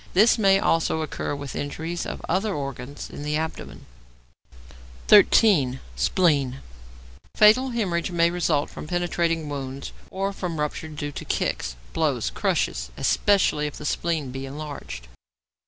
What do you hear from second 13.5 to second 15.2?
if the spleen be enlarged.